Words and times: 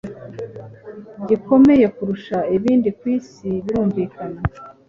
gikomeye 1.27 1.85
kurusha 1.95 2.37
ibindi 2.55 2.89
ku 2.97 3.03
isi, 3.15 3.49
birumvikana 3.63 4.39